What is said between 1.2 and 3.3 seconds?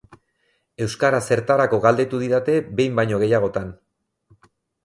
zertarako galdetu didate behin baino